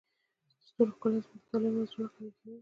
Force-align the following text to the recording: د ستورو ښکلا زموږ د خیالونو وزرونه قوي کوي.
د 0.47 0.49
ستورو 0.67 0.91
ښکلا 0.95 1.17
زموږ 1.23 1.35
د 1.41 1.43
خیالونو 1.47 1.79
وزرونه 1.81 2.07
قوي 2.13 2.31
کوي. 2.37 2.57